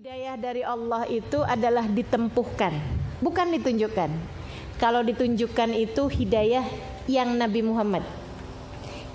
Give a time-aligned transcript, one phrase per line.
[0.00, 2.72] Hidayah dari Allah itu adalah ditempuhkan,
[3.20, 4.08] bukan ditunjukkan.
[4.80, 6.64] Kalau ditunjukkan itu hidayah
[7.04, 8.00] yang Nabi Muhammad.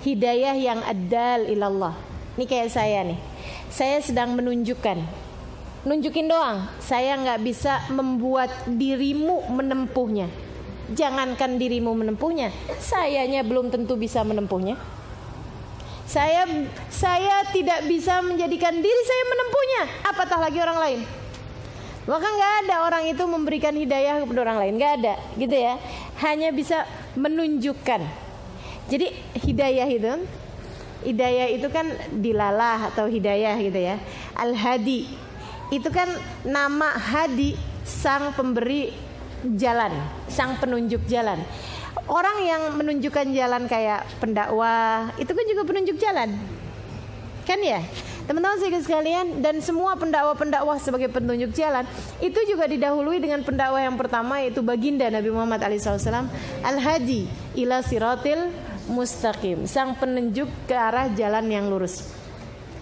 [0.06, 1.90] Hidayah yang adal ilallah.
[2.38, 3.18] Ini kayak saya nih.
[3.66, 5.02] Saya sedang menunjukkan.
[5.90, 6.70] Nunjukin doang.
[6.78, 10.30] Saya nggak bisa membuat dirimu menempuhnya.
[10.94, 14.78] Jangankan dirimu menempuhnya, sayanya belum tentu bisa menempuhnya.
[16.06, 16.46] Saya
[16.86, 21.00] saya tidak bisa menjadikan diri saya menempuhnya, apatah lagi orang lain.
[22.06, 25.74] Maka nggak ada orang itu memberikan hidayah kepada orang lain, nggak ada, gitu ya.
[26.22, 26.86] Hanya bisa
[27.18, 28.06] menunjukkan.
[28.86, 29.06] Jadi
[29.42, 30.14] hidayah itu,
[31.02, 33.98] hidayah itu kan dilalah atau hidayah gitu ya.
[34.38, 35.10] Al Hadi
[35.74, 36.06] itu kan
[36.46, 38.94] nama Hadi sang pemberi
[39.42, 39.90] jalan,
[40.30, 41.42] sang penunjuk jalan.
[42.04, 46.36] Orang yang menunjukkan jalan kayak pendakwah itu kan juga penunjuk jalan,
[47.48, 47.80] kan ya?
[48.26, 51.86] Teman-teman sekalian dan semua pendakwah-pendakwah sebagai penunjuk jalan
[52.18, 56.26] itu juga didahului dengan pendakwah yang pertama yaitu baginda Nabi Muhammad SAW
[56.66, 58.50] al-hadi ila siratil
[58.90, 62.02] mustaqim sang penunjuk ke arah jalan yang lurus.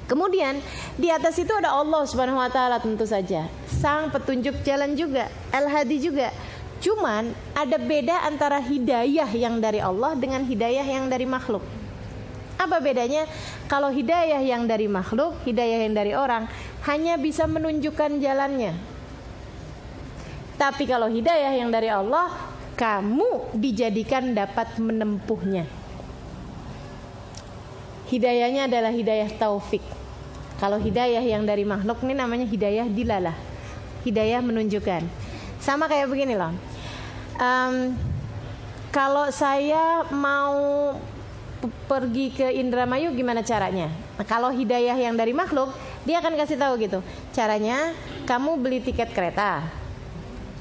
[0.05, 0.61] Kemudian
[1.00, 3.48] di atas itu ada Allah Subhanahu wa taala tentu saja.
[3.69, 6.28] Sang petunjuk jalan juga, al-hadi juga.
[6.84, 11.64] Cuman ada beda antara hidayah yang dari Allah dengan hidayah yang dari makhluk.
[12.60, 13.24] Apa bedanya?
[13.72, 16.44] Kalau hidayah yang dari makhluk, hidayah yang dari orang
[16.84, 18.77] hanya bisa menunjukkan jalannya.
[20.60, 22.28] Tapi kalau hidayah yang dari Allah,
[22.77, 25.64] kamu dijadikan dapat menempuhnya.
[28.12, 29.82] Hidayahnya adalah hidayah taufik.
[30.60, 33.34] Kalau hidayah yang dari makhluk ini namanya hidayah dilalah.
[34.05, 35.02] Hidayah menunjukkan.
[35.58, 36.73] Sama kayak begini loh.
[37.38, 37.98] Um,
[38.94, 40.94] kalau saya mau
[41.88, 43.90] pergi ke Indramayu gimana caranya?
[44.14, 45.72] Nah, kalau hidayah yang dari makhluk,
[46.06, 47.00] dia akan kasih tahu gitu.
[47.34, 47.96] Caranya
[48.28, 49.66] kamu beli tiket kereta.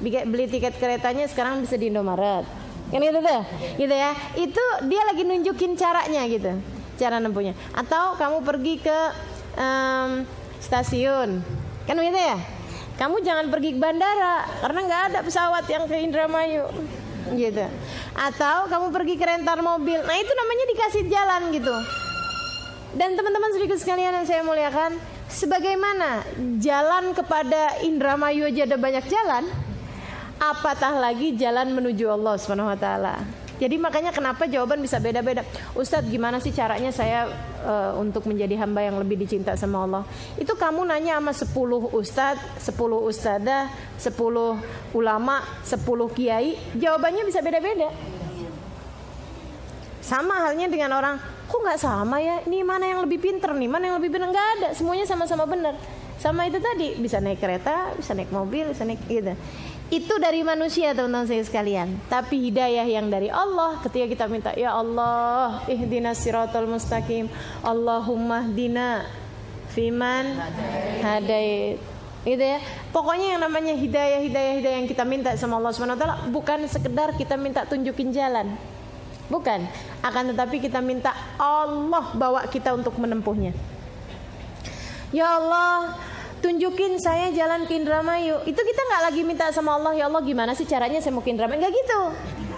[0.02, 2.42] Beli tiket keretanya sekarang bisa di Indomaret.
[2.90, 3.42] Kan gitu tuh.
[3.78, 4.10] Gitu ya.
[4.34, 6.58] Itu dia lagi nunjukin caranya gitu.
[6.98, 7.54] Cara nempuhnya.
[7.70, 8.98] Atau kamu pergi ke
[9.60, 10.26] um,
[10.58, 11.44] stasiun.
[11.86, 12.38] Kan begitu ya?
[12.94, 16.70] Kamu jangan pergi ke bandara karena nggak ada pesawat yang ke Indramayu
[17.34, 17.66] gitu.
[18.14, 19.98] Atau kamu pergi ke rental mobil.
[20.04, 21.74] Nah, itu namanya dikasih jalan gitu.
[22.94, 24.94] Dan teman-teman sedikit sekalian yang saya muliakan,
[25.26, 26.22] sebagaimana
[26.62, 29.50] jalan kepada Indramayu aja ada banyak jalan,
[30.38, 33.43] apatah lagi jalan menuju Allah Subhanahu wa taala.
[33.54, 35.46] Jadi makanya kenapa jawaban bisa beda-beda.
[35.78, 37.30] Ustadz gimana sih caranya saya
[37.62, 40.02] uh, untuk menjadi hamba yang lebih dicinta sama Allah?
[40.34, 42.74] Itu kamu nanya sama 10 ustadz, 10
[43.10, 43.70] ustadzah,
[44.02, 47.94] 10 ulama, 10 kiai, jawabannya bisa beda-beda.
[50.04, 51.16] Sama halnya dengan orang,
[51.48, 52.44] kok nggak sama ya?
[52.44, 53.70] Ini mana yang lebih pinter nih?
[53.70, 54.28] Mana yang lebih benar?
[54.34, 55.78] Nggak ada, semuanya sama-sama benar.
[56.20, 59.32] Sama itu tadi, bisa naik kereta, bisa naik mobil, bisa naik gitu
[59.94, 61.94] itu dari manusia teman-teman saya sekalian.
[62.10, 67.30] Tapi hidayah yang dari Allah ketika kita minta ya Allah ihdinas siratal mustaqim
[67.62, 69.06] Allahumma dina
[69.70, 70.34] fiman
[70.98, 71.78] hadait.
[72.26, 72.58] Gitu ya.
[72.90, 77.38] Pokoknya yang namanya hidayah hidayah hidayah yang kita minta sama Allah swt bukan sekedar kita
[77.38, 78.50] minta tunjukin jalan.
[79.30, 79.62] Bukan.
[80.02, 83.54] Akan tetapi kita minta Allah bawa kita untuk menempuhnya.
[85.14, 85.94] Ya Allah
[86.44, 88.44] tunjukin saya jalan ke Indramayu.
[88.44, 91.32] Itu kita nggak lagi minta sama Allah, ya Allah gimana sih caranya saya mau ke
[91.32, 91.56] Indramayu?
[91.56, 92.00] Nggak gitu.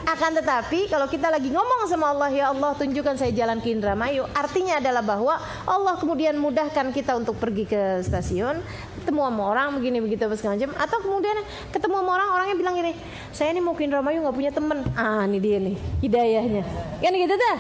[0.07, 4.23] Akan tetapi kalau kita lagi ngomong sama Allah, ya Allah tunjukkan saya jalan ke Indramayu,
[4.39, 5.35] artinya adalah bahwa
[5.67, 8.63] Allah kemudian mudahkan kita untuk pergi ke stasiun,
[9.03, 11.37] ketemu sama orang begini begitu segala macam, atau kemudian
[11.75, 12.95] ketemu sama orang orangnya bilang gini,
[13.35, 16.63] saya ini mau ke Indramayu nggak punya teman, ah ini dia nih hidayahnya,
[17.03, 17.57] kan gitu dah.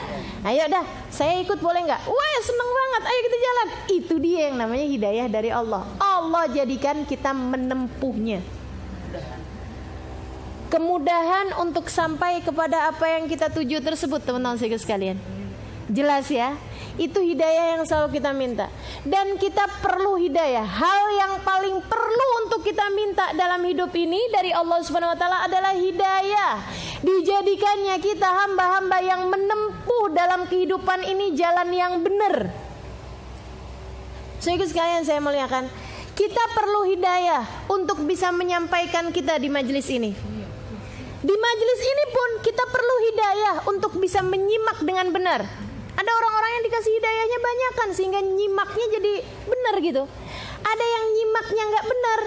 [0.47, 2.01] Ayo dah, saya ikut boleh nggak?
[2.07, 3.69] Wah seneng banget, ayo kita jalan.
[3.91, 5.83] Itu dia yang namanya hidayah dari Allah.
[5.99, 8.39] Allah jadikan kita menempuhnya
[10.69, 15.19] kemudahan untuk sampai kepada apa yang kita tuju tersebut teman-teman sekalian.
[15.87, 16.59] Jelas ya?
[16.99, 18.66] Itu hidayah yang selalu kita minta.
[19.06, 20.66] Dan kita perlu hidayah.
[20.66, 25.47] Hal yang paling perlu untuk kita minta dalam hidup ini dari Allah Subhanahu wa taala
[25.47, 26.59] adalah hidayah.
[27.07, 32.51] Dijadikannya kita hamba-hamba yang menempuh dalam kehidupan ini jalan yang benar.
[34.42, 35.71] Saudara sekalian saya muliakan,
[36.19, 40.35] kita perlu hidayah untuk bisa menyampaikan kita di majelis ini.
[41.27, 45.43] Di majelis ini pun kita perlu hidayah untuk bisa menyimak dengan benar.
[45.99, 49.13] Ada orang-orang yang dikasih hidayahnya banyak kan sehingga nyimaknya jadi
[49.51, 50.03] benar gitu.
[50.63, 52.21] Ada yang nyimaknya nggak benar,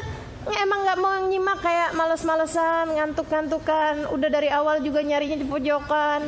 [0.60, 6.20] emang nggak mau nyimak kayak males-malesan, ngantuk-ngantukan, udah dari awal juga nyarinya di pojokan.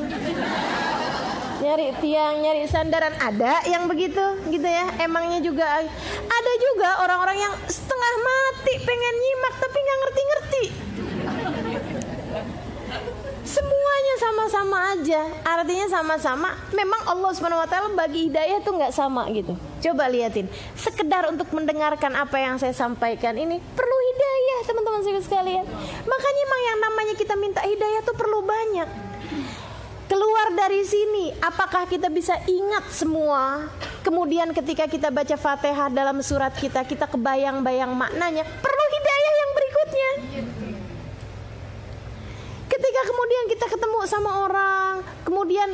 [1.59, 4.95] Nyari tiang, nyari sandaran ada yang begitu gitu ya.
[5.03, 5.83] Emangnya juga
[6.23, 8.73] ada juga orang-orang yang setengah mati
[14.41, 15.21] sama-sama aja.
[15.45, 16.49] Artinya sama-sama.
[16.73, 19.53] Memang Allah Subhanahu wa bagi hidayah tuh nggak sama gitu.
[19.85, 20.49] Coba liatin.
[20.73, 25.65] Sekedar untuk mendengarkan apa yang saya sampaikan ini perlu hidayah, teman-teman sekalian.
[26.09, 28.89] Makanya memang yang namanya kita minta hidayah tuh perlu banyak.
[30.09, 33.69] Keluar dari sini, apakah kita bisa ingat semua?
[34.01, 38.43] Kemudian ketika kita baca Fatihah dalam surat kita, kita kebayang-bayang maknanya.
[38.43, 40.11] Perlu hidayah yang berikutnya.
[43.01, 44.93] Ketika kemudian kita ketemu sama orang,
[45.25, 45.73] kemudian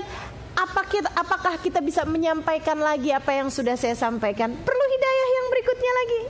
[0.56, 4.56] apa kita, apakah kita bisa menyampaikan lagi apa yang sudah saya sampaikan?
[4.56, 6.22] Perlu hidayah yang berikutnya lagi.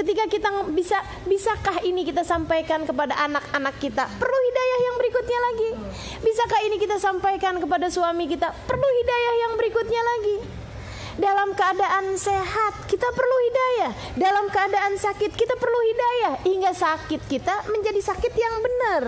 [0.00, 0.96] Ketika kita bisa
[1.28, 4.08] bisakah ini kita sampaikan kepada anak-anak kita?
[4.16, 5.70] Perlu hidayah yang berikutnya lagi.
[6.24, 8.48] Bisakah ini kita sampaikan kepada suami kita?
[8.64, 10.59] Perlu hidayah yang berikutnya lagi.
[11.20, 13.92] Dalam keadaan sehat kita perlu hidayah.
[14.16, 19.04] Dalam keadaan sakit kita perlu hidayah hingga sakit kita menjadi sakit yang benar.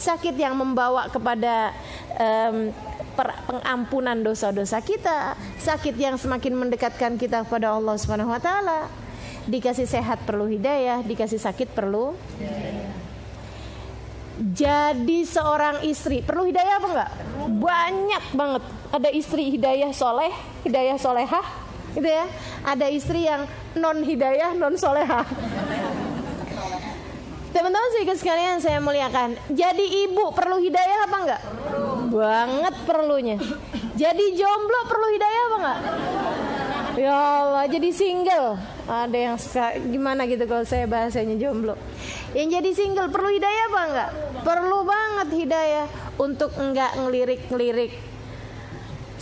[0.00, 1.76] Sakit yang membawa kepada
[2.16, 2.72] um,
[3.44, 8.88] pengampunan dosa-dosa kita, sakit yang semakin mendekatkan kita kepada Allah Subhanahu wa taala
[9.44, 12.12] dikasih sehat perlu hidayah, dikasih sakit perlu
[14.40, 17.10] jadi seorang istri perlu hidayah apa enggak?
[17.60, 18.62] Banyak banget.
[18.88, 20.32] Ada istri hidayah soleh,
[20.64, 21.44] hidayah solehah,
[21.92, 22.24] gitu ya.
[22.64, 23.44] Ada istri yang
[23.76, 25.28] non hidayah, non solehah.
[27.52, 29.36] Teman-teman sih sekalian saya muliakan.
[29.52, 31.42] Jadi ibu perlu hidayah apa enggak?
[32.08, 33.36] Banget perlunya.
[33.92, 35.78] Jadi jomblo perlu hidayah apa enggak?
[36.96, 38.56] Ya Allah, jadi single.
[38.90, 41.78] Ada yang suka gimana gitu kalau saya bahasanya jomblo.
[42.34, 44.10] Yang jadi single perlu hidayah apa enggak?
[44.42, 45.86] Perlu banget hidayah
[46.18, 47.94] untuk enggak ngelirik-ngelirik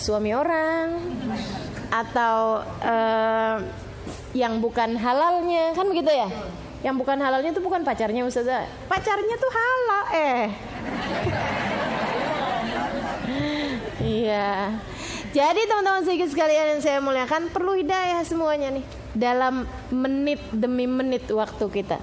[0.00, 0.97] suami orang
[1.93, 3.61] atau uh,
[4.32, 6.32] yang bukan halalnya, kan begitu ya?
[6.81, 8.64] Yang bukan halalnya itu bukan pacarnya Ustazah.
[8.88, 10.47] Pacarnya tuh halal eh.
[14.00, 14.81] Iya.
[15.37, 21.67] Jadi teman-teman sekalian yang saya muliakan perlu hidayah semuanya nih dalam menit demi menit waktu
[21.67, 21.99] kita.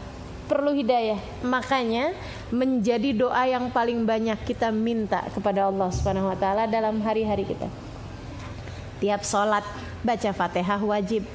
[0.45, 1.17] Perlu hidayah.
[1.41, 2.13] Makanya
[2.53, 7.65] menjadi doa yang paling banyak kita minta kepada Allah Subhanahu wa taala dalam hari-hari kita.
[9.01, 9.65] Tiap sholat
[10.05, 11.25] baca Fatihah wajib.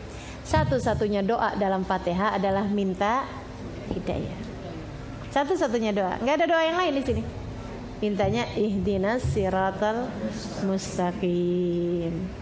[0.46, 3.26] Satu-satunya doa dalam Fatihah adalah minta
[3.90, 4.38] hidayah.
[5.34, 6.14] Satu-satunya doa.
[6.22, 7.22] Nggak ada doa yang lain di sini
[8.00, 10.08] mintanya ihdinas siratal
[10.64, 12.39] mustaqim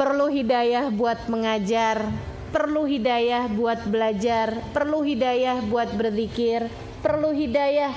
[0.00, 2.08] perlu hidayah buat mengajar
[2.48, 6.72] perlu hidayah buat belajar perlu hidayah buat berzikir
[7.04, 7.92] perlu hidayah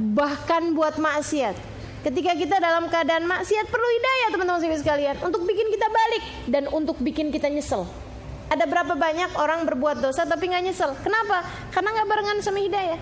[0.00, 1.54] bahkan buat maksiat.
[2.00, 6.96] Ketika kita dalam keadaan maksiat perlu hidayah teman-teman sekalian untuk bikin kita balik dan untuk
[6.98, 7.84] bikin kita nyesel
[8.50, 13.00] ada berapa banyak orang berbuat dosa tapi nggak nyesel kenapa karena nggak barengan sama hidayah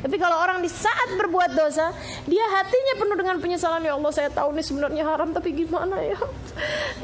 [0.00, 1.92] tapi kalau orang di saat berbuat dosa,
[2.24, 3.84] dia hatinya penuh dengan penyesalan.
[3.84, 6.16] Ya Allah, saya tahu ini sebenarnya haram, tapi gimana ya?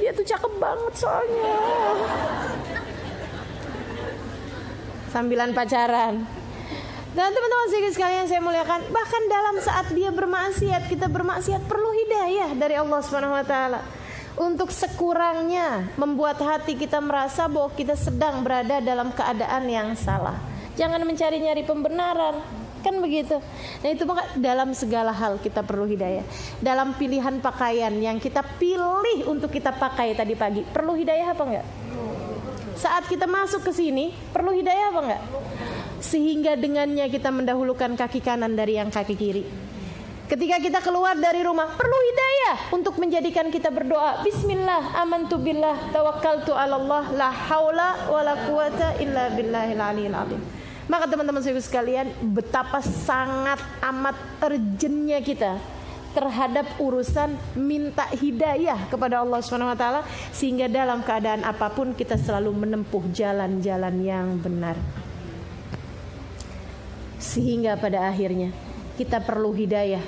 [0.01, 1.53] Dia tuh cakep banget soalnya.
[5.13, 6.25] Sambilan pacaran.
[7.13, 12.77] Dan teman-teman sekalian saya muliakan, bahkan dalam saat dia bermaksiat, kita bermaksiat perlu hidayah dari
[12.77, 13.81] Allah Subhanahu wa taala
[14.37, 20.37] untuk sekurangnya membuat hati kita merasa bahwa kita sedang berada dalam keadaan yang salah.
[20.77, 22.45] Jangan mencari nyari pembenaran,
[22.85, 23.41] kan begitu.
[23.81, 26.23] Nah itu maka dalam segala hal kita perlu hidayah.
[26.61, 31.67] Dalam pilihan pakaian yang kita pilih untuk kita pakai tadi pagi perlu hidayah apa enggak?
[32.77, 35.23] Saat kita masuk ke sini perlu hidayah apa enggak?
[36.05, 39.45] Sehingga dengannya kita mendahulukan kaki kanan dari yang kaki kiri
[40.27, 44.27] Ketika kita keluar dari rumah perlu hidayah untuk menjadikan kita berdoa.
[44.27, 50.19] Bismillah, amantu billah, tawakkaltu 'ala Allah, la haula wala quwata illa billahil aliyil.
[50.91, 55.63] Maka teman-teman saya sekalian, betapa sangat amat urgentnya kita
[56.11, 60.01] terhadap urusan minta hidayah kepada Allah Subhanahu wa taala
[60.35, 64.75] sehingga dalam keadaan apa pun kita selalu menempuh jalan-jalan yang benar.
[67.23, 68.66] Sehingga pada akhirnya
[68.97, 70.03] kita perlu hidayah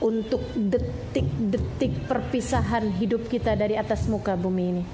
[0.00, 4.84] untuk detik-detik perpisahan hidup kita dari atas muka bumi ini.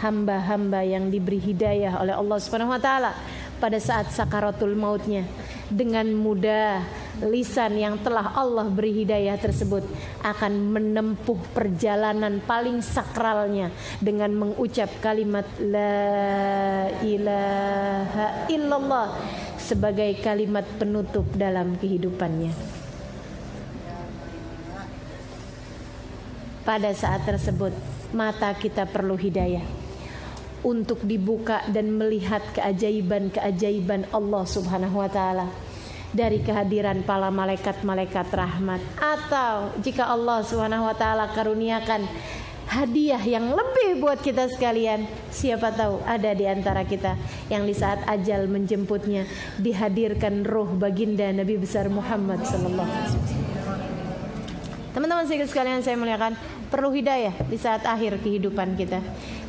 [0.00, 3.12] Hamba-hamba yang diberi hidayah oleh Allah Subhanahu wa taala
[3.60, 5.24] pada saat sakaratul mautnya
[5.70, 6.84] dengan mudah
[7.24, 9.86] lisan yang telah Allah beri hidayah tersebut
[10.20, 13.70] akan menempuh perjalanan paling sakralnya
[14.02, 19.08] dengan mengucap kalimat la ilaha illallah
[19.64, 22.52] sebagai kalimat penutup dalam kehidupannya.
[26.68, 27.72] Pada saat tersebut
[28.12, 29.64] mata kita perlu hidayah
[30.64, 35.48] untuk dibuka dan melihat keajaiban-keajaiban Allah Subhanahu wa taala.
[36.14, 42.06] dari kehadiran para malaikat-malaikat rahmat atau jika Allah Subhanahu wa taala karuniakan
[42.74, 45.06] hadiah yang lebih buat kita sekalian.
[45.30, 47.14] Siapa tahu ada di antara kita
[47.46, 49.30] yang di saat ajal menjemputnya
[49.62, 53.42] dihadirkan roh baginda Nabi besar Muhammad sallallahu alaihi wasallam.
[54.94, 56.38] Teman-teman sekalian saya muliakan,
[56.70, 59.02] perlu hidayah di saat akhir kehidupan kita.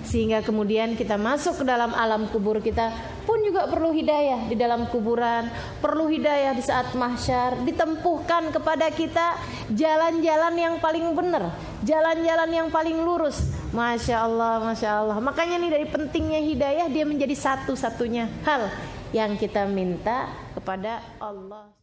[0.06, 2.94] Sehingga kemudian kita masuk ke dalam alam kubur kita
[3.26, 5.50] pun juga perlu hidayah di dalam kuburan,
[5.82, 9.36] perlu hidayah di saat mahsyar, ditempuhkan kepada kita
[9.74, 11.52] jalan-jalan yang paling benar,
[11.84, 13.52] jalan-jalan yang paling lurus.
[13.76, 15.18] Masya Allah, Masya Allah.
[15.20, 18.72] Makanya nih dari pentingnya hidayah dia menjadi satu-satunya hal
[19.12, 21.76] yang kita minta kepada Allah.